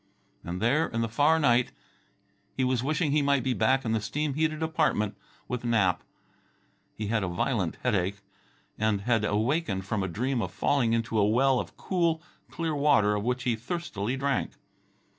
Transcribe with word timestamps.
And 0.43 0.59
there, 0.59 0.87
in 0.87 1.01
the 1.01 1.07
far 1.07 1.37
night, 1.37 1.71
he 2.57 2.63
was 2.63 2.81
wishing 2.83 3.11
he 3.11 3.21
might 3.21 3.43
be 3.43 3.53
back 3.53 3.85
in 3.85 3.91
the 3.91 4.01
steam 4.01 4.33
heated 4.33 4.63
apartment 4.63 5.15
with 5.47 5.63
Nap. 5.63 6.01
He 6.95 7.09
had 7.09 7.21
a 7.23 7.27
violent 7.27 7.75
headache, 7.83 8.15
and 8.79 9.01
he 9.01 9.05
had 9.05 9.23
awakened 9.23 9.85
from 9.85 10.01
a 10.01 10.07
dream 10.07 10.41
of 10.41 10.51
falling 10.51 10.93
into 10.93 11.19
a 11.19 11.29
well 11.29 11.59
of 11.59 11.77
cool, 11.77 12.19
clear 12.49 12.73
water 12.73 13.13
of 13.13 13.23
which 13.23 13.43
he 13.43 13.55
thirstily 13.55 14.17
drank. 14.17 14.53